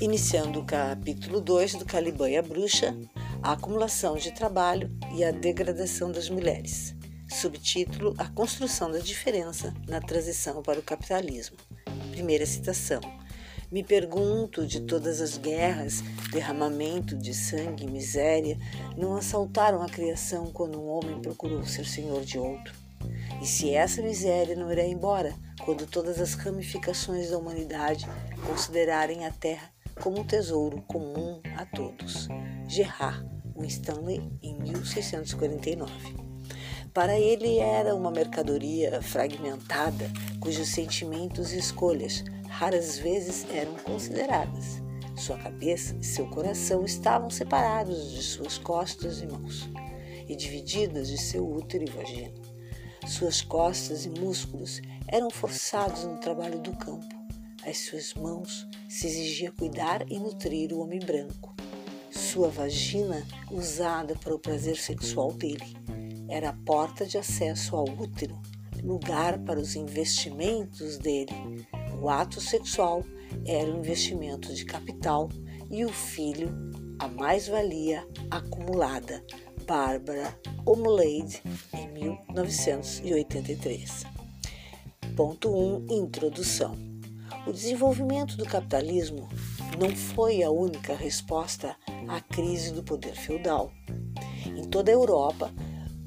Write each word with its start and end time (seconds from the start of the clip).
Iniciando 0.00 0.58
o 0.58 0.64
capítulo 0.64 1.40
2 1.40 1.76
do 1.76 1.84
Caliban 1.84 2.28
e 2.28 2.36
a 2.36 2.42
Bruxa, 2.42 2.92
a 3.42 3.52
acumulação 3.52 4.16
de 4.16 4.32
trabalho 4.32 4.90
e 5.14 5.24
a 5.24 5.30
degradação 5.30 6.10
das 6.10 6.28
mulheres. 6.28 6.94
Subtítulo: 7.28 8.14
A 8.18 8.28
construção 8.28 8.90
da 8.90 8.98
diferença 8.98 9.72
na 9.88 10.00
transição 10.00 10.60
para 10.60 10.80
o 10.80 10.82
capitalismo. 10.82 11.56
Primeira 12.10 12.44
citação. 12.44 13.00
Me 13.70 13.82
pergunto 13.82 14.66
de 14.66 14.80
todas 14.80 15.20
as 15.20 15.38
guerras, 15.38 16.02
derramamento 16.30 17.16
de 17.16 17.32
sangue 17.32 17.86
miséria, 17.86 18.58
não 18.96 19.16
assaltaram 19.16 19.80
a 19.82 19.88
criação 19.88 20.52
quando 20.52 20.78
um 20.78 20.88
homem 20.88 21.22
procurou 21.22 21.64
ser 21.64 21.86
senhor 21.86 22.22
de 22.24 22.38
outro? 22.38 22.81
E 23.40 23.46
se 23.46 23.74
essa 23.74 24.02
miséria 24.02 24.56
não 24.56 24.70
irá 24.70 24.84
embora 24.84 25.34
quando 25.64 25.86
todas 25.86 26.20
as 26.20 26.34
ramificações 26.34 27.30
da 27.30 27.38
humanidade 27.38 28.06
considerarem 28.46 29.26
a 29.26 29.30
terra 29.30 29.70
como 30.00 30.20
um 30.20 30.24
tesouro 30.24 30.82
comum 30.82 31.40
a 31.56 31.64
todos? 31.66 32.28
Gerard 32.68 33.26
Winstanley, 33.56 34.30
em 34.42 34.58
1649. 34.58 35.92
Para 36.92 37.18
ele 37.18 37.58
era 37.58 37.94
uma 37.94 38.10
mercadoria 38.10 39.00
fragmentada, 39.00 40.10
cujos 40.40 40.68
sentimentos 40.68 41.52
e 41.52 41.58
escolhas 41.58 42.22
raras 42.48 42.98
vezes 42.98 43.46
eram 43.50 43.74
consideradas. 43.76 44.82
Sua 45.16 45.38
cabeça 45.38 45.96
e 46.00 46.04
seu 46.04 46.26
coração 46.28 46.84
estavam 46.84 47.30
separados 47.30 48.12
de 48.12 48.22
suas 48.22 48.58
costas 48.58 49.20
e 49.20 49.26
mãos 49.26 49.70
e 50.28 50.36
divididas 50.36 51.08
de 51.08 51.18
seu 51.18 51.48
útero 51.48 51.84
e 51.84 51.90
vagina. 51.90 52.41
Suas 53.06 53.40
costas 53.40 54.04
e 54.04 54.10
músculos 54.10 54.80
eram 55.08 55.30
forçados 55.30 56.04
no 56.04 56.18
trabalho 56.18 56.60
do 56.60 56.72
campo. 56.76 57.14
As 57.66 57.78
suas 57.78 58.14
mãos 58.14 58.66
se 58.88 59.06
exigia 59.06 59.50
cuidar 59.50 60.04
e 60.10 60.18
nutrir 60.18 60.72
o 60.72 60.80
homem 60.80 61.00
branco. 61.00 61.54
Sua 62.10 62.48
vagina, 62.48 63.26
usada 63.50 64.14
para 64.14 64.34
o 64.34 64.38
prazer 64.38 64.76
sexual 64.76 65.32
dele, 65.32 65.76
era 66.28 66.50
a 66.50 66.52
porta 66.52 67.04
de 67.04 67.18
acesso 67.18 67.74
ao 67.74 67.84
útero, 67.84 68.40
lugar 68.82 69.38
para 69.40 69.60
os 69.60 69.74
investimentos 69.74 70.96
dele. 70.98 71.66
O 72.00 72.08
ato 72.08 72.40
sexual 72.40 73.04
era 73.44 73.70
o 73.70 73.78
investimento 73.78 74.52
de 74.54 74.64
capital 74.64 75.28
e 75.70 75.84
o 75.84 75.92
filho, 75.92 76.50
a 76.98 77.08
mais-valia 77.08 78.06
acumulada. 78.30 79.24
Bárbara 79.66 80.38
Omelade, 80.66 81.42
em 81.72 81.88
1983. 81.92 84.04
Ponto 85.16 85.50
1. 85.50 85.86
Introdução. 85.90 86.76
O 87.46 87.52
desenvolvimento 87.52 88.36
do 88.36 88.44
capitalismo 88.44 89.28
não 89.78 89.94
foi 89.94 90.42
a 90.42 90.50
única 90.50 90.94
resposta 90.94 91.76
à 92.08 92.20
crise 92.20 92.72
do 92.72 92.82
poder 92.82 93.14
feudal. 93.14 93.72
Em 94.46 94.64
toda 94.64 94.90
a 94.90 94.94
Europa, 94.94 95.52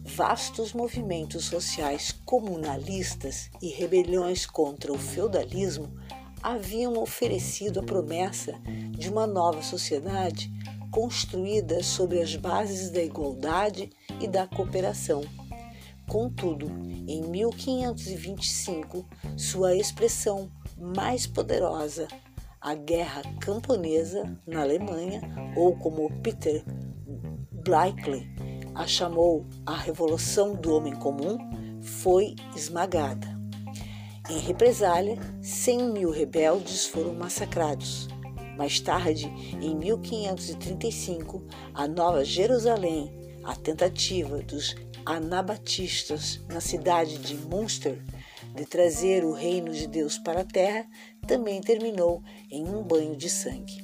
vastos 0.04 0.74
movimentos 0.74 1.46
sociais 1.46 2.12
comunalistas 2.26 3.50
e 3.62 3.70
rebeliões 3.70 4.46
contra 4.46 4.92
o 4.92 4.98
feudalismo 4.98 5.96
haviam 6.44 6.98
oferecido 6.98 7.80
a 7.80 7.84
promessa 7.84 8.54
de 8.92 9.10
uma 9.10 9.26
nova 9.26 9.62
sociedade 9.62 10.52
construída 10.96 11.84
sobre 11.84 12.22
as 12.22 12.38
bases 12.38 12.90
da 12.90 13.04
igualdade 13.04 13.90
e 14.22 14.30
da 14.30 14.48
cooperação. 14.48 15.26
Contudo, 16.08 16.68
em 17.06 17.22
1525, 17.22 19.06
sua 19.36 19.76
expressão 19.76 20.50
mais 20.78 21.28
poderosa, 21.28 22.08
a 22.62 22.74
Guerra 22.76 23.24
Camponesa 23.42 24.40
na 24.48 24.62
Alemanha, 24.62 25.20
ou 25.54 25.76
como 25.76 26.10
Peter 26.22 26.64
Blakely 27.52 28.26
a 28.74 28.88
chamou 28.88 29.46
a 29.66 29.76
Revolução 29.76 30.56
do 30.56 30.76
Homem 30.76 30.96
Comum, 30.96 31.38
foi 31.82 32.36
esmagada. 32.56 33.28
Em 34.30 34.40
represália, 34.40 35.20
100 35.42 35.92
mil 35.92 36.10
rebeldes 36.10 36.88
foram 36.88 37.14
massacrados. 37.14 38.08
Mais 38.58 38.80
tarde, 38.80 39.26
em 39.62 39.76
1535, 39.76 41.44
a 41.74 41.88
Nova 41.88 42.24
Jerusalém, 42.24 43.12
a 43.44 43.56
tentativa 43.56 44.40
dos 44.40 44.76
anabatistas 45.06 46.42
na 46.50 46.60
cidade 46.60 47.18
de 47.18 47.36
Munster 47.36 48.02
de 48.56 48.66
trazer 48.66 49.24
o 49.26 49.34
reino 49.34 49.72
de 49.72 49.86
Deus 49.86 50.18
para 50.18 50.42
a 50.42 50.46
terra, 50.46 50.88
também 51.28 51.60
terminou 51.60 52.24
em 52.50 52.64
um 52.68 52.82
banho 52.82 53.16
de 53.16 53.30
sangue. 53.30 53.84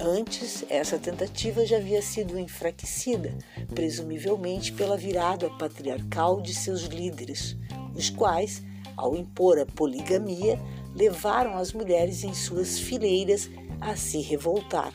Antes, 0.00 0.64
essa 0.68 0.98
tentativa 0.98 1.64
já 1.64 1.76
havia 1.76 2.02
sido 2.02 2.38
enfraquecida, 2.38 3.36
presumivelmente 3.74 4.72
pela 4.72 4.96
virada 4.96 5.48
patriarcal 5.58 6.40
de 6.40 6.54
seus 6.54 6.82
líderes, 6.82 7.56
os 7.94 8.10
quais, 8.10 8.62
ao 8.96 9.16
impor 9.16 9.58
a 9.58 9.66
poligamia, 9.66 10.58
levaram 10.94 11.56
as 11.56 11.72
mulheres 11.72 12.24
em 12.24 12.34
suas 12.34 12.78
fileiras 12.78 13.50
a 13.80 13.96
se 13.96 14.20
revoltar. 14.20 14.92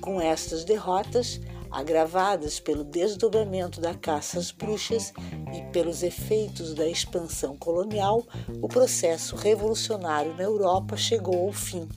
Com 0.00 0.20
estas 0.20 0.64
derrotas, 0.64 1.40
agravadas 1.70 2.60
pelo 2.60 2.84
desdobramento 2.84 3.80
da 3.80 3.94
caça 3.94 4.38
às 4.38 4.50
bruxas 4.50 5.12
e 5.54 5.62
pelos 5.72 6.02
efeitos 6.02 6.74
da 6.74 6.88
expansão 6.88 7.56
colonial, 7.56 8.26
o 8.62 8.68
processo 8.68 9.36
revolucionário 9.36 10.34
na 10.34 10.42
Europa 10.42 10.96
chegou 10.96 11.46
ao 11.46 11.52
fim. 11.52 11.88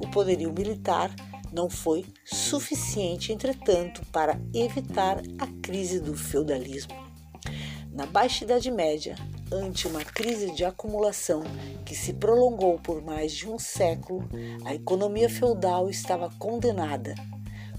O 0.00 0.08
poderio 0.10 0.52
militar 0.52 1.14
não 1.52 1.68
foi 1.68 2.04
suficiente, 2.24 3.32
entretanto, 3.32 4.02
para 4.10 4.40
evitar 4.54 5.22
a 5.38 5.46
crise 5.62 6.00
do 6.00 6.14
feudalismo. 6.14 6.94
Na 7.92 8.06
Baixa 8.06 8.44
Idade 8.44 8.70
Média, 8.70 9.14
ante 9.52 9.86
uma 9.86 10.02
crise 10.02 10.50
de 10.52 10.64
acumulação 10.64 11.44
que 11.84 11.94
se 11.94 12.14
prolongou 12.14 12.78
por 12.78 13.02
mais 13.02 13.32
de 13.32 13.48
um 13.48 13.58
século, 13.58 14.26
a 14.64 14.74
economia 14.74 15.28
feudal 15.28 15.90
estava 15.90 16.30
condenada. 16.38 17.14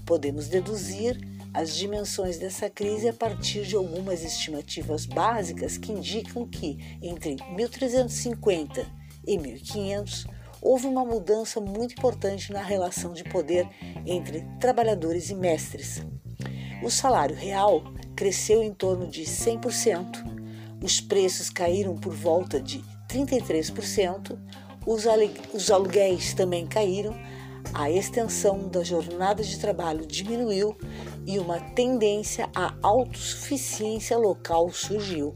Podemos 0.06 0.48
deduzir 0.48 1.18
as 1.52 1.74
dimensões 1.74 2.38
dessa 2.38 2.70
crise 2.70 3.08
a 3.08 3.12
partir 3.12 3.64
de 3.64 3.74
algumas 3.74 4.22
estimativas 4.22 5.04
básicas 5.06 5.76
que 5.76 5.92
indicam 5.92 6.46
que, 6.46 6.98
entre 7.02 7.36
1350 7.54 8.86
e 9.26 9.38
1500, 9.38 10.26
houve 10.60 10.86
uma 10.86 11.04
mudança 11.04 11.60
muito 11.60 11.92
importante 11.92 12.52
na 12.52 12.62
relação 12.62 13.12
de 13.12 13.24
poder 13.24 13.68
entre 14.06 14.44
trabalhadores 14.60 15.30
e 15.30 15.34
mestres. 15.34 16.02
O 16.82 16.90
salário 16.90 17.36
real 17.36 17.82
cresceu 18.16 18.62
em 18.62 18.72
torno 18.72 19.06
de 19.06 19.22
100%, 19.22 20.33
os 20.84 21.00
preços 21.00 21.48
caíram 21.48 21.96
por 21.96 22.12
volta 22.12 22.60
de 22.60 22.84
33%, 23.08 24.38
os 24.86 25.70
aluguéis 25.70 26.34
também 26.34 26.66
caíram, 26.66 27.16
a 27.72 27.90
extensão 27.90 28.68
da 28.68 28.84
jornada 28.84 29.42
de 29.42 29.58
trabalho 29.58 30.06
diminuiu 30.06 30.76
e 31.26 31.38
uma 31.38 31.58
tendência 31.58 32.50
à 32.54 32.74
autossuficiência 32.82 34.18
local 34.18 34.70
surgiu. 34.70 35.34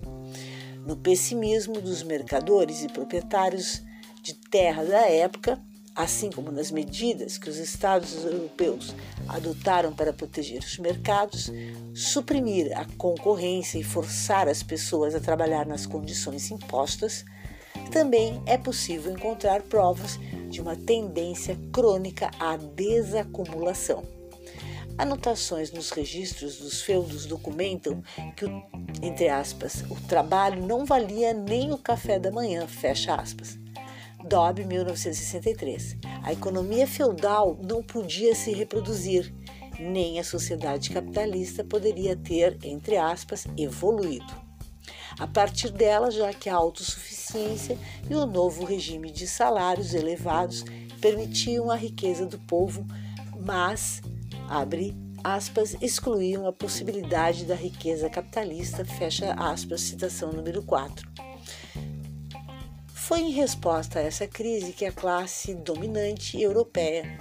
No 0.87 0.99
pessimismo 0.99 1.81
dos 1.81 2.03
mercadores 2.03 2.83
e 2.85 2.89
proprietários 2.89 3.83
de 4.23 4.35
terra 4.35 4.85
da 4.85 5.09
época, 5.09 5.59
assim 5.99 6.31
como 6.31 6.53
nas 6.53 6.71
medidas 6.71 7.37
que 7.37 7.51
os 7.51 7.57
Estados 7.57 8.25
europeus 8.25 8.95
adotaram 9.27 9.93
para 9.93 10.13
proteger 10.13 10.61
os 10.61 10.79
mercados, 10.79 11.51
suprimir 11.93 12.71
a 12.79 12.87
concorrência 12.97 13.81
e 13.81 13.83
forçar 13.83 14.47
as 14.49 14.63
pessoas 14.63 15.13
a 15.13 15.21
trabalhar 15.21 15.67
nas 15.67 15.87
condições 15.87 16.53
impostas, 16.53 17.25
também 17.91 18.41
é 18.47 18.57
possível 18.57 19.11
encontrar 19.11 19.63
provas 19.63 20.21
de 20.49 20.61
uma 20.61 20.77
tendência 20.77 21.59
crônica 21.73 22.31
à 22.39 22.57
desacumulação. 22.57 24.05
Anotações 24.97 25.73
nos 25.73 25.91
registros 25.91 26.59
dos 26.59 26.81
feudos 26.81 27.27
documentam 27.27 28.05
que, 28.37 28.47
entre 29.03 29.29
aspas, 29.29 29.83
o 29.91 29.97
trabalho 30.07 30.65
não 30.65 30.85
valia 30.85 31.35
nem 31.35 31.73
o 31.73 31.79
café 31.79 32.21
da 32.21 32.31
manhã, 32.31 32.69
fecha 32.69 33.17
aspas. 33.17 33.59
Dobb, 34.25 34.65
1963. 34.65 35.97
A 36.23 36.33
economia 36.33 36.87
feudal 36.87 37.59
não 37.63 37.83
podia 37.83 38.35
se 38.35 38.53
reproduzir, 38.53 39.33
nem 39.79 40.19
a 40.19 40.25
sociedade 40.25 40.91
capitalista 40.91 41.63
poderia 41.63 42.17
ter, 42.17 42.59
entre 42.65 42.97
aspas, 42.97 43.47
evoluído. 43.57 44.49
A 45.19 45.27
partir 45.27 45.71
dela, 45.71 46.11
já 46.11 46.33
que 46.33 46.49
a 46.49 46.55
autossuficiência 46.55 47.79
e 48.09 48.15
o 48.15 48.27
novo 48.27 48.65
regime 48.65 49.11
de 49.11 49.27
salários 49.27 49.95
elevados 49.95 50.65
permitiam 51.01 51.71
a 51.71 51.77
riqueza 51.77 52.27
do 52.27 52.39
povo, 52.39 52.85
mas, 53.45 54.03
abre 54.49 54.97
aspas, 55.23 55.77
excluíam 55.81 56.47
a 56.47 56.53
possibilidade 56.53 57.45
da 57.45 57.55
riqueza 57.55 58.09
capitalista, 58.09 58.85
fecha 58.85 59.33
aspas, 59.35 59.81
citação 59.81 60.33
número 60.33 60.63
4. 60.63 61.28
Foi 63.09 63.21
em 63.21 63.31
resposta 63.31 64.01
a 64.01 64.03
essa 64.03 64.27
crise 64.27 64.75
que 64.75 64.85
a 64.85 64.93
classe 64.93 65.55
dominante 65.55 66.39
europeia. 66.39 67.19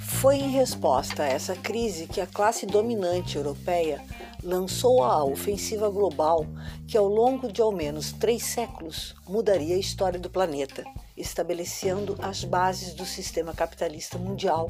Foi 0.00 0.36
em 0.36 0.52
resposta 0.52 1.24
a 1.24 1.28
essa 1.28 1.54
crise 1.54 2.06
que 2.06 2.22
a 2.22 2.26
classe 2.26 2.64
dominante 2.64 3.36
europeia 3.36 4.02
lançou 4.42 5.04
a 5.04 5.22
ofensiva 5.22 5.90
global 5.90 6.46
que, 6.88 6.96
ao 6.96 7.06
longo 7.06 7.52
de 7.52 7.60
ao 7.60 7.70
menos 7.70 8.10
três 8.12 8.42
séculos, 8.42 9.14
mudaria 9.28 9.76
a 9.76 9.78
história 9.78 10.18
do 10.18 10.30
planeta, 10.30 10.82
estabelecendo 11.16 12.16
as 12.20 12.44
bases 12.44 12.94
do 12.94 13.06
sistema 13.06 13.52
capitalista 13.52 14.18
mundial 14.18 14.68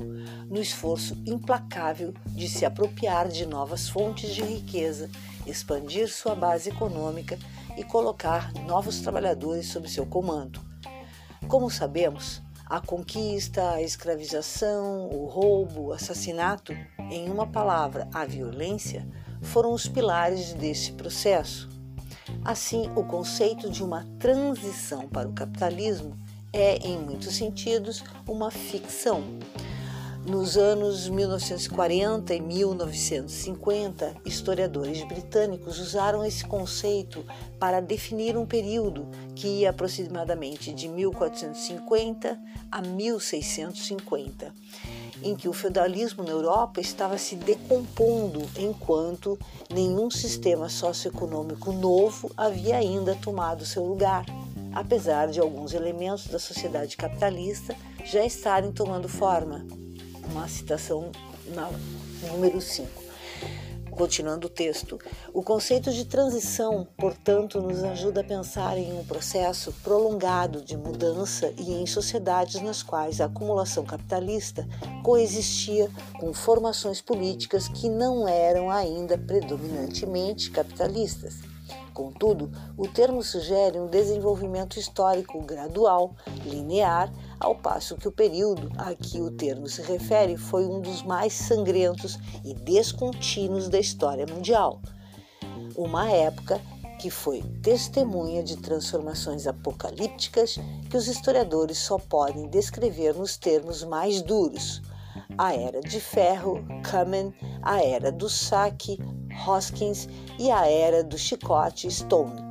no 0.49 0.61
esforço 0.61 1.17
implacável 1.27 2.13
de 2.27 2.49
se 2.49 2.65
apropriar 2.65 3.29
de 3.29 3.47
novas 3.47 3.89
fontes 3.89 4.35
de 4.35 4.43
riqueza, 4.43 5.11
expandir 5.47 6.09
sua 6.09 6.35
base 6.35 6.71
econômica 6.71 7.39
e 7.77 7.83
colocar 7.83 8.53
novos 8.67 9.01
trabalhadores 9.01 9.69
sob 9.69 9.89
seu 9.89 10.07
comando. 10.07 10.61
Como 11.49 11.71
sabemos, 11.71 12.43
a 12.67 12.81
conquista, 12.81 13.73
a 13.73 13.83
escravização, 13.83 15.09
o 15.09 15.27
roubo, 15.27 15.89
o 15.89 15.93
assassinato, 15.93 16.73
em 17.11 17.31
uma 17.31 17.47
palavra, 17.47 18.09
a 18.13 18.25
violência, 18.25 19.07
foram 19.43 19.73
os 19.73 19.87
pilares 19.87 20.55
desse 20.55 20.93
processo. 20.93 21.69
Assim, 22.43 22.91
o 22.97 23.05
conceito 23.05 23.71
de 23.71 23.83
uma 23.83 24.05
transição 24.19 25.09
para 25.09 25.29
o 25.29 25.35
capitalismo 25.35 26.17
é, 26.55 26.79
em 26.87 26.97
muitos 26.97 27.35
sentidos, 27.35 28.03
uma 28.27 28.51
ficção. 28.51 29.25
Nos 30.25 30.57
anos 30.57 31.07
1940 31.07 32.35
e 32.35 32.41
1950, 32.41 34.17
historiadores 34.25 35.07
britânicos 35.07 35.79
usaram 35.79 36.25
esse 36.25 36.47
conceito 36.47 37.23
para 37.59 37.81
definir 37.81 38.35
um 38.39 38.47
período 38.47 39.07
que 39.35 39.47
ia 39.47 39.69
aproximadamente 39.69 40.73
de 40.73 40.89
1450 40.89 42.41
a 42.73 42.81
1650 42.81 44.55
em 45.23 45.35
que 45.35 45.49
o 45.49 45.53
feudalismo 45.53 46.23
na 46.23 46.31
Europa 46.31 46.81
estava 46.81 47.17
se 47.17 47.35
decompondo 47.37 48.43
enquanto 48.59 49.39
nenhum 49.73 50.11
sistema 50.11 50.69
socioeconômico 50.69 51.73
novo 51.73 52.31
havia 52.37 52.77
ainda 52.77 53.15
tomado 53.15 53.65
seu 53.65 53.85
lugar, 53.85 54.27
apesar 54.75 55.29
de 55.29 55.41
alguns 55.41 55.73
elementos 55.73 56.27
da 56.27 56.39
sociedade 56.39 56.97
capitalista 56.97 57.77
já 58.05 58.25
estarem 58.25 58.73
tomando 58.73 59.09
forma. 59.09 59.67
Uma 60.31 60.49
citação 60.49 61.13
na 61.55 61.71
número 62.31 62.61
5. 62.61 63.05
Continuando 63.95 64.49
o 64.49 64.51
texto, 64.51 64.99
o 65.33 65.41
conceito 65.41 65.93
de 65.93 66.05
transição, 66.05 66.85
portanto, 66.99 67.63
nos 67.63 67.85
ajuda 67.85 68.23
a 68.23 68.25
pensar 68.25 68.77
em 68.77 68.93
um 68.93 69.05
processo 69.05 69.73
prolongado 69.85 70.61
de 70.61 70.77
mudança 70.77 71.55
e 71.57 71.75
em 71.75 71.87
sociedades 71.87 72.61
nas 72.61 72.83
quais 72.83 73.21
a 73.21 73.27
acumulação 73.27 73.85
capitalista 73.85 74.67
coexistia 75.05 75.89
com 76.19 76.35
formações 76.35 77.01
políticas 77.01 77.69
que 77.69 77.89
não 77.89 78.27
eram 78.27 78.69
ainda 78.69 79.17
predominantemente 79.17 80.51
capitalistas. 80.51 81.54
Contudo, 81.93 82.51
o 82.77 82.89
termo 82.89 83.23
sugere 83.23 83.79
um 83.79 83.87
desenvolvimento 83.87 84.79
histórico 84.79 85.41
gradual, 85.43 86.15
linear, 86.45 87.13
ao 87.39 87.55
passo 87.55 87.97
que 87.97 88.09
o 88.09 88.13
período 88.13 88.71
a 88.77 88.95
que 88.95 89.21
o 89.21 89.31
termo 89.31 89.69
se 89.69 89.83
refere 89.83 90.37
foi 90.37 90.67
um 90.67 90.81
dos 90.81 91.03
mais 91.03 91.33
sangrentos 91.33 92.19
e 92.45 92.55
descontínuos 92.55 93.69
da 93.69 93.79
história 93.79 94.27
mundial. 94.27 94.81
Uma 95.77 96.11
época 96.11 96.61
que 96.99 97.11
foi 97.11 97.43
testemunha 97.63 98.43
de 98.43 98.57
transformações 98.57 99.47
apocalípticas 99.47 100.59
que 100.89 100.97
os 100.97 101.07
historiadores 101.07 101.79
só 101.79 101.99
podem 101.99 102.49
descrever 102.49 103.15
nos 103.15 103.37
termos 103.37 103.85
mais 103.85 104.23
duros. 104.23 104.81
A 105.37 105.55
Era 105.55 105.81
de 105.81 106.01
Ferro, 106.01 106.65
Kamen, 106.83 107.35
a 107.63 107.83
Era 107.83 108.11
do 108.11 108.29
Saque, 108.29 108.99
Hoskins 109.47 110.09
e 110.39 110.51
a 110.51 110.67
era 110.67 111.03
do 111.03 111.19
chicote 111.19 111.91
Stone. 111.91 112.43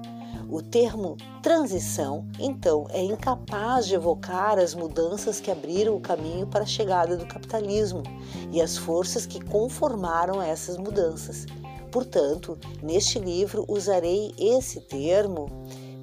O 0.49 0.61
termo 0.61 1.17
transição, 1.41 2.27
então, 2.39 2.85
é 2.89 3.01
incapaz 3.03 3.87
de 3.87 3.95
evocar 3.95 4.59
as 4.59 4.75
mudanças 4.75 5.39
que 5.39 5.49
abriram 5.49 5.95
o 5.95 6.01
caminho 6.01 6.45
para 6.45 6.63
a 6.63 6.67
chegada 6.67 7.17
do 7.17 7.25
capitalismo 7.25 8.03
e 8.51 8.61
as 8.61 8.77
forças 8.77 9.25
que 9.25 9.43
conformaram 9.43 10.41
essas 10.41 10.77
mudanças. 10.77 11.45
Portanto, 11.91 12.57
neste 12.81 13.19
livro 13.19 13.65
usarei 13.67 14.33
esse 14.37 14.79
termo 14.81 15.47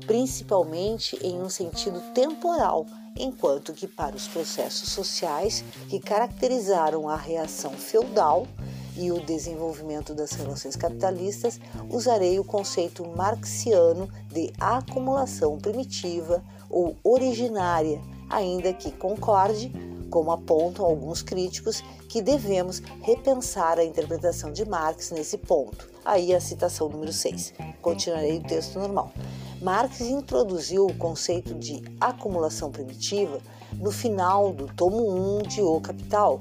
principalmente 0.06 1.16
em 1.22 1.40
um 1.40 1.48
sentido 1.48 2.00
temporal, 2.12 2.84
enquanto 3.16 3.72
que 3.72 3.86
para 3.86 4.16
os 4.16 4.26
processos 4.26 4.90
sociais 4.90 5.62
que 5.88 6.00
caracterizaram 6.00 7.08
a 7.08 7.14
reação 7.14 7.70
feudal 7.70 8.46
e 8.96 9.10
o 9.10 9.20
desenvolvimento 9.24 10.14
das 10.14 10.32
relações 10.32 10.76
capitalistas, 10.76 11.60
usarei 11.90 12.38
o 12.38 12.44
conceito 12.44 13.06
marxiano 13.16 14.08
de 14.28 14.52
acumulação 14.58 15.58
primitiva 15.58 16.42
ou 16.68 16.96
originária, 17.02 18.00
ainda 18.28 18.72
que 18.72 18.90
concorde, 18.92 19.72
como 20.10 20.32
apontam 20.32 20.84
alguns 20.84 21.22
críticos, 21.22 21.82
que 22.08 22.20
devemos 22.20 22.80
repensar 23.02 23.78
a 23.78 23.84
interpretação 23.84 24.52
de 24.52 24.68
Marx 24.68 25.10
nesse 25.10 25.38
ponto. 25.38 25.88
Aí 26.04 26.34
a 26.34 26.40
citação 26.40 26.88
número 26.88 27.12
6. 27.12 27.54
Continuarei 27.80 28.38
o 28.38 28.42
texto 28.42 28.78
normal. 28.78 29.12
Marx 29.60 30.00
introduziu 30.00 30.86
o 30.86 30.94
conceito 30.94 31.54
de 31.54 31.82
acumulação 32.00 32.70
primitiva 32.70 33.38
no 33.74 33.90
final 33.90 34.52
do 34.52 34.66
tomo 34.66 35.38
1 35.38 35.42
de 35.42 35.60
O 35.60 35.80
Capital, 35.80 36.40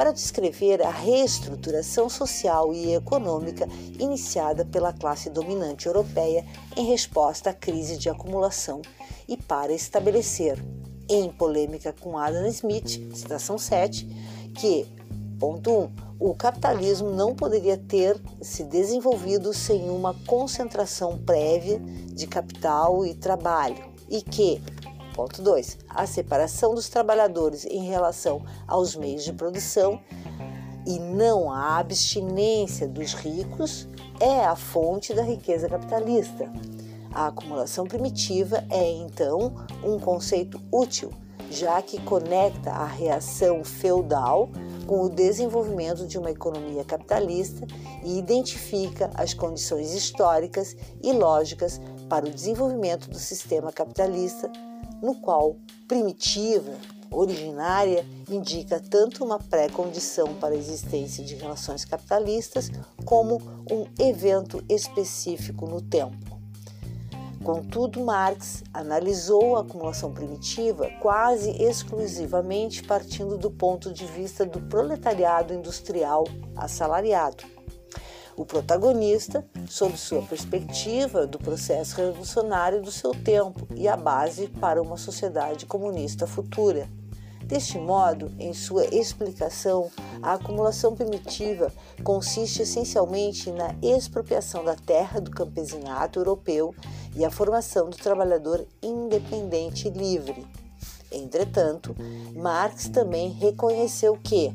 para 0.00 0.12
descrever 0.12 0.82
a 0.82 0.88
reestruturação 0.88 2.08
social 2.08 2.72
e 2.72 2.94
econômica 2.94 3.68
iniciada 3.98 4.64
pela 4.64 4.94
classe 4.94 5.28
dominante 5.28 5.86
europeia 5.86 6.42
em 6.74 6.86
resposta 6.86 7.50
à 7.50 7.52
crise 7.52 7.98
de 7.98 8.08
acumulação 8.08 8.80
e 9.28 9.36
para 9.36 9.74
estabelecer, 9.74 10.58
em 11.06 11.28
polêmica 11.30 11.94
com 12.00 12.16
Adam 12.16 12.46
Smith, 12.46 13.14
citação 13.14 13.58
7, 13.58 14.06
que, 14.54 14.86
ponto 15.38 15.70
1, 15.70 15.90
o 16.18 16.34
capitalismo 16.34 17.10
não 17.10 17.34
poderia 17.34 17.76
ter 17.76 18.18
se 18.40 18.64
desenvolvido 18.64 19.52
sem 19.52 19.90
uma 19.90 20.14
concentração 20.26 21.18
prévia 21.18 21.78
de 21.78 22.26
capital 22.26 23.04
e 23.04 23.12
trabalho 23.12 23.84
e 24.08 24.22
que, 24.22 24.62
Ponto 25.20 25.42
2. 25.42 25.80
A 25.86 26.06
separação 26.06 26.74
dos 26.74 26.88
trabalhadores 26.88 27.66
em 27.66 27.84
relação 27.84 28.42
aos 28.66 28.96
meios 28.96 29.22
de 29.22 29.34
produção 29.34 30.00
e 30.86 30.98
não 30.98 31.52
a 31.52 31.76
abstinência 31.76 32.88
dos 32.88 33.12
ricos 33.12 33.86
é 34.18 34.42
a 34.46 34.56
fonte 34.56 35.12
da 35.12 35.22
riqueza 35.22 35.68
capitalista. 35.68 36.50
A 37.12 37.26
acumulação 37.26 37.86
primitiva 37.86 38.64
é, 38.70 38.92
então, 38.92 39.52
um 39.84 39.98
conceito 39.98 40.58
útil, 40.72 41.10
já 41.50 41.82
que 41.82 42.00
conecta 42.00 42.70
a 42.70 42.86
reação 42.86 43.62
feudal 43.62 44.48
com 44.86 45.02
o 45.02 45.10
desenvolvimento 45.10 46.06
de 46.06 46.16
uma 46.16 46.30
economia 46.30 46.82
capitalista 46.82 47.66
e 48.02 48.18
identifica 48.18 49.10
as 49.12 49.34
condições 49.34 49.92
históricas 49.92 50.74
e 51.02 51.12
lógicas 51.12 51.78
para 52.08 52.24
o 52.24 52.30
desenvolvimento 52.30 53.10
do 53.10 53.18
sistema 53.18 53.70
capitalista 53.70 54.50
no 55.02 55.14
qual 55.14 55.56
primitiva, 55.86 56.72
originária, 57.10 58.06
indica 58.28 58.78
tanto 58.78 59.24
uma 59.24 59.38
pré-condição 59.38 60.34
para 60.34 60.54
a 60.54 60.58
existência 60.58 61.24
de 61.24 61.34
relações 61.34 61.84
capitalistas 61.84 62.70
como 63.04 63.40
um 63.70 63.86
evento 63.98 64.64
específico 64.68 65.66
no 65.66 65.80
tempo. 65.80 66.40
Contudo, 67.42 68.04
Marx 68.04 68.62
analisou 68.72 69.56
a 69.56 69.62
acumulação 69.62 70.12
primitiva 70.12 70.90
quase 71.00 71.50
exclusivamente 71.50 72.82
partindo 72.82 73.38
do 73.38 73.50
ponto 73.50 73.92
de 73.92 74.04
vista 74.04 74.44
do 74.44 74.60
proletariado 74.60 75.54
industrial 75.54 76.24
assalariado 76.54 77.44
o 78.40 78.44
protagonista 78.46 79.44
sob 79.68 79.98
sua 79.98 80.22
perspectiva 80.22 81.26
do 81.26 81.38
processo 81.38 81.94
revolucionário 81.96 82.80
do 82.80 82.90
seu 82.90 83.10
tempo 83.10 83.68
e 83.76 83.86
a 83.86 83.98
base 83.98 84.46
para 84.46 84.80
uma 84.80 84.96
sociedade 84.96 85.66
comunista 85.66 86.26
futura. 86.26 86.88
Deste 87.44 87.78
modo, 87.78 88.32
em 88.38 88.54
sua 88.54 88.86
explicação, 88.86 89.90
a 90.22 90.32
acumulação 90.32 90.96
primitiva 90.96 91.70
consiste 92.02 92.62
essencialmente 92.62 93.50
na 93.50 93.74
expropriação 93.82 94.64
da 94.64 94.74
terra 94.74 95.20
do 95.20 95.30
campesinato 95.30 96.18
europeu 96.18 96.74
e 97.14 97.26
a 97.26 97.30
formação 97.30 97.90
do 97.90 97.96
trabalhador 97.98 98.66
independente 98.82 99.88
e 99.88 99.90
livre. 99.90 100.46
Entretanto, 101.12 101.94
Marx 102.34 102.88
também 102.88 103.28
reconheceu 103.32 104.18
que, 104.22 104.50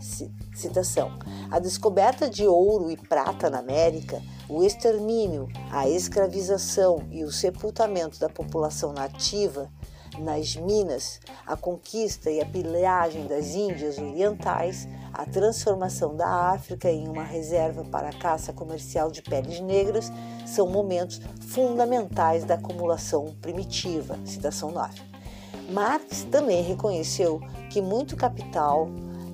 citação, 0.00 1.18
a 1.50 1.58
descoberta 1.58 2.28
de 2.28 2.46
ouro 2.46 2.90
e 2.90 2.96
prata 2.96 3.50
na 3.50 3.58
América, 3.58 4.22
o 4.48 4.62
extermínio, 4.62 5.48
a 5.70 5.88
escravização 5.88 7.06
e 7.10 7.24
o 7.24 7.30
sepultamento 7.30 8.18
da 8.18 8.28
população 8.28 8.92
nativa 8.92 9.70
nas 10.18 10.56
minas, 10.56 11.20
a 11.46 11.56
conquista 11.56 12.30
e 12.30 12.40
a 12.40 12.46
pilhagem 12.46 13.26
das 13.26 13.54
Índias 13.54 13.98
Orientais, 13.98 14.88
a 15.12 15.24
transformação 15.24 16.16
da 16.16 16.50
África 16.50 16.90
em 16.90 17.08
uma 17.08 17.22
reserva 17.22 17.84
para 17.84 18.08
a 18.08 18.12
caça 18.12 18.52
comercial 18.52 19.10
de 19.10 19.22
peles 19.22 19.60
negras 19.60 20.10
são 20.46 20.68
momentos 20.68 21.20
fundamentais 21.48 22.44
da 22.44 22.54
acumulação 22.54 23.34
primitiva. 23.40 24.18
Citação 24.24 24.70
9. 24.70 25.00
Marx 25.70 26.24
também 26.30 26.62
reconheceu 26.62 27.40
que 27.70 27.80
muito 27.80 28.16
capital 28.16 28.88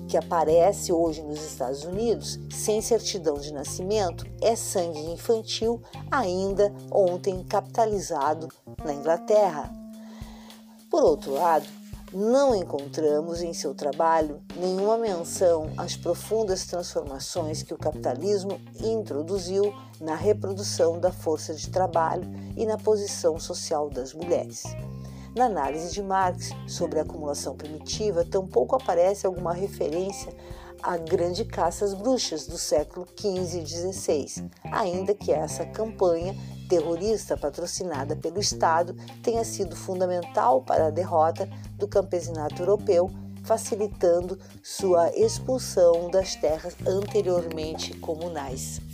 que 0.07 0.17
aparece 0.17 0.91
hoje 0.91 1.21
nos 1.21 1.43
Estados 1.43 1.83
Unidos 1.83 2.39
sem 2.49 2.81
certidão 2.81 3.37
de 3.37 3.53
nascimento 3.53 4.25
é 4.41 4.55
sangue 4.55 4.99
infantil 5.11 5.81
ainda 6.09 6.73
ontem 6.91 7.43
capitalizado 7.43 8.47
na 8.83 8.93
Inglaterra. 8.93 9.71
Por 10.89 11.03
outro 11.03 11.33
lado, 11.33 11.67
não 12.13 12.55
encontramos 12.55 13.41
em 13.41 13.53
seu 13.53 13.75
trabalho 13.75 14.41
nenhuma 14.55 14.97
menção 14.97 15.69
às 15.75 15.97
profundas 15.97 16.65
transformações 16.65 17.61
que 17.61 17.73
o 17.73 17.77
capitalismo 17.77 18.61
introduziu 18.79 19.73
na 19.99 20.15
reprodução 20.15 20.99
da 20.99 21.11
força 21.11 21.53
de 21.53 21.69
trabalho 21.69 22.23
e 22.55 22.65
na 22.65 22.77
posição 22.77 23.37
social 23.37 23.89
das 23.89 24.13
mulheres. 24.13 24.63
Na 25.37 25.45
análise 25.45 25.93
de 25.93 26.01
Marx 26.01 26.49
sobre 26.65 26.97
a 26.97 27.03
acumulação 27.03 27.55
primitiva, 27.55 28.25
tampouco 28.25 28.75
aparece 28.75 29.27
alguma 29.27 29.53
referência 29.53 30.33
à 30.81 30.97
grande 30.97 31.45
caça 31.45 31.85
às 31.85 31.93
bruxas 31.93 32.47
do 32.47 32.57
século 32.57 33.05
XV 33.15 33.61
e 33.61 33.65
XVI, 33.67 34.49
ainda 34.71 35.13
que 35.13 35.31
essa 35.31 35.63
campanha 35.63 36.35
terrorista 36.67 37.37
patrocinada 37.37 38.15
pelo 38.15 38.39
Estado 38.39 38.95
tenha 39.21 39.43
sido 39.43 39.75
fundamental 39.75 40.63
para 40.63 40.87
a 40.87 40.91
derrota 40.91 41.47
do 41.75 41.87
campesinato 41.87 42.63
europeu, 42.63 43.07
facilitando 43.43 44.39
sua 44.63 45.15
expulsão 45.15 46.09
das 46.09 46.35
terras 46.35 46.75
anteriormente 46.83 47.93
comunais. 47.99 48.86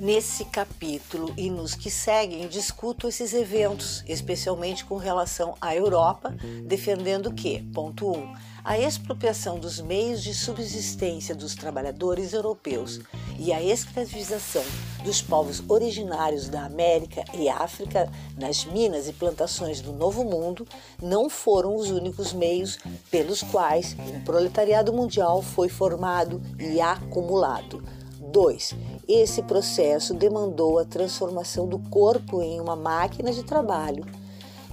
Nesse 0.00 0.46
capítulo 0.46 1.34
e 1.36 1.50
nos 1.50 1.74
que 1.74 1.90
seguem, 1.90 2.48
discuto 2.48 3.06
esses 3.06 3.34
eventos, 3.34 4.02
especialmente 4.08 4.82
com 4.82 4.96
relação 4.96 5.54
à 5.60 5.76
Europa, 5.76 6.34
defendendo 6.64 7.30
que, 7.30 7.60
ponto 7.74 8.08
1, 8.08 8.16
um, 8.16 8.34
a 8.64 8.78
expropriação 8.78 9.58
dos 9.58 9.78
meios 9.78 10.22
de 10.22 10.32
subsistência 10.32 11.34
dos 11.34 11.54
trabalhadores 11.54 12.32
europeus 12.32 12.98
e 13.38 13.52
a 13.52 13.62
escravização 13.62 14.64
dos 15.04 15.20
povos 15.20 15.62
originários 15.68 16.48
da 16.48 16.64
América 16.64 17.22
e 17.34 17.50
África 17.50 18.10
nas 18.38 18.64
minas 18.64 19.06
e 19.06 19.12
plantações 19.12 19.82
do 19.82 19.92
Novo 19.92 20.24
Mundo 20.24 20.66
não 21.02 21.28
foram 21.28 21.76
os 21.76 21.90
únicos 21.90 22.32
meios 22.32 22.78
pelos 23.10 23.42
quais 23.42 23.94
o 24.16 24.24
proletariado 24.24 24.94
mundial 24.94 25.42
foi 25.42 25.68
formado 25.68 26.40
e 26.58 26.80
acumulado. 26.80 27.99
2. 28.30 28.74
Esse 29.08 29.42
processo 29.42 30.14
demandou 30.14 30.78
a 30.78 30.84
transformação 30.84 31.66
do 31.68 31.78
corpo 31.78 32.42
em 32.42 32.60
uma 32.60 32.76
máquina 32.76 33.32
de 33.32 33.42
trabalho 33.42 34.04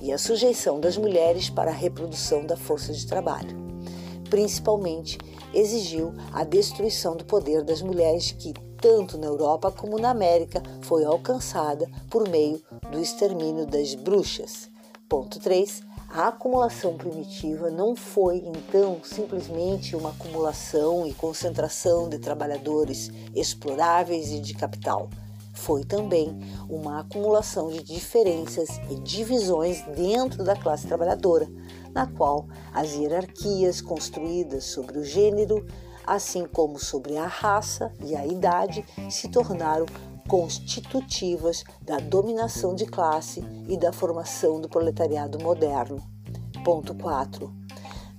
e 0.01 0.11
a 0.11 0.17
sujeição 0.17 0.79
das 0.79 0.95
mulheres 0.97 1.49
para 1.49 1.71
a 1.71 1.73
reprodução 1.73 2.45
da 2.45 2.55
força 2.55 2.93
de 2.93 3.05
trabalho. 3.05 3.57
Principalmente, 4.29 5.17
exigiu 5.53 6.13
a 6.33 6.43
destruição 6.43 7.15
do 7.15 7.25
poder 7.25 7.63
das 7.63 7.81
mulheres 7.81 8.31
que, 8.31 8.53
tanto 8.79 9.17
na 9.17 9.27
Europa 9.27 9.71
como 9.71 9.97
na 9.97 10.11
América, 10.11 10.61
foi 10.81 11.03
alcançada 11.03 11.89
por 12.09 12.27
meio 12.27 12.61
do 12.91 12.99
extermínio 12.99 13.65
das 13.65 13.95
bruxas. 13.95 14.69
Ponto 15.09 15.39
3. 15.39 15.86
A 16.09 16.29
acumulação 16.29 16.95
primitiva 16.95 17.69
não 17.69 17.93
foi, 17.93 18.37
então, 18.37 19.01
simplesmente 19.03 19.93
uma 19.93 20.09
acumulação 20.09 21.05
e 21.05 21.13
concentração 21.13 22.07
de 22.07 22.17
trabalhadores 22.17 23.11
exploráveis 23.35 24.31
e 24.31 24.39
de 24.39 24.53
capital. 24.53 25.09
Foi 25.53 25.83
também 25.83 26.39
uma 26.69 27.01
acumulação 27.01 27.69
de 27.69 27.83
diferenças 27.83 28.69
e 28.89 28.95
divisões 28.95 29.83
dentro 29.95 30.45
da 30.45 30.55
classe 30.55 30.87
trabalhadora, 30.87 31.47
na 31.93 32.07
qual 32.07 32.47
as 32.73 32.93
hierarquias 32.93 33.81
construídas 33.81 34.63
sobre 34.63 34.99
o 34.99 35.03
gênero, 35.03 35.65
assim 36.05 36.45
como 36.45 36.79
sobre 36.79 37.17
a 37.17 37.27
raça 37.27 37.91
e 38.05 38.15
a 38.15 38.25
idade, 38.25 38.85
se 39.09 39.27
tornaram 39.27 39.85
constitutivas 40.27 41.63
da 41.81 41.97
dominação 41.97 42.75
de 42.75 42.85
classe 42.85 43.43
e 43.67 43.77
da 43.77 43.93
formação 43.93 44.59
do 44.59 44.67
proletariado 44.67 45.39
moderno. 45.39 46.03
Ponto 46.65 46.93
4. 46.93 47.51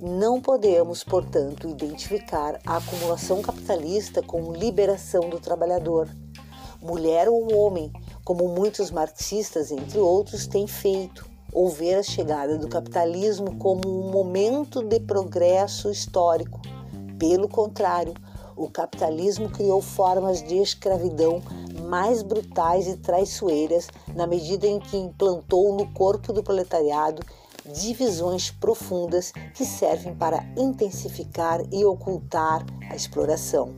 Não 0.01 0.41
podemos, 0.41 1.05
portanto, 1.05 1.69
identificar 1.69 2.59
a 2.65 2.79
acumulação 2.79 3.43
capitalista 3.43 4.23
como 4.23 4.55
liberação 4.55 5.29
do 5.29 5.39
trabalhador, 5.39 6.09
mulher 6.81 7.29
ou 7.29 7.55
homem, 7.55 7.93
como 8.25 8.49
muitos 8.49 8.91
marxistas, 8.91 9.71
entre 9.71 9.99
outros, 9.99 10.47
têm 10.47 10.67
feito, 10.67 11.29
ou 11.53 11.69
ver 11.69 11.97
a 11.97 12.03
chegada 12.03 12.57
do 12.57 12.69
capitalismo 12.69 13.57
como 13.57 13.83
um 13.87 14.11
momento 14.11 14.83
de 14.83 15.01
progresso 15.01 15.91
histórico. 15.91 16.61
Pelo 17.19 17.49
contrário, 17.49 18.15
o 18.57 18.69
capitalismo 18.69 19.49
criou 19.49 19.81
formas 19.81 20.43
de 20.43 20.57
escravidão 20.57 21.41
mais 21.89 22.23
brutais 22.23 22.87
e 22.87 22.97
traiçoeiras 22.99 23.89
na 24.15 24.27
medida 24.27 24.67
em 24.67 24.79
que 24.79 24.97
implantou 24.97 25.75
no 25.75 25.91
corpo 25.93 26.33
do 26.33 26.43
proletariado 26.43 27.23
divisões 27.65 28.51
profundas 28.51 29.33
que 29.55 29.65
servem 29.65 30.15
para 30.15 30.45
intensificar 30.57 31.61
e 31.73 31.85
ocultar 31.85 32.65
a 32.91 32.95
exploração. 32.95 33.75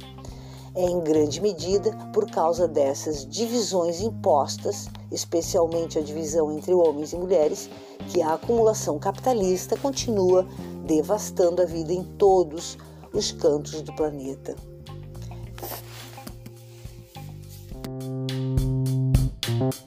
É 0.74 0.84
em 0.84 1.00
grande 1.00 1.40
medida 1.40 1.90
por 2.12 2.30
causa 2.30 2.68
dessas 2.68 3.26
divisões 3.26 4.00
impostas, 4.00 4.88
especialmente 5.10 5.98
a 5.98 6.02
divisão 6.02 6.52
entre 6.52 6.72
homens 6.72 7.12
e 7.12 7.16
mulheres, 7.16 7.68
que 8.08 8.22
a 8.22 8.34
acumulação 8.34 8.98
capitalista 8.98 9.76
continua 9.76 10.46
devastando 10.84 11.62
a 11.62 11.64
vida 11.64 11.92
em 11.92 12.04
todos 12.16 12.78
os 13.12 13.32
cantos 13.32 13.82
do 13.82 13.92
planeta. 13.94 14.69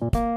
Bye. 0.09 0.32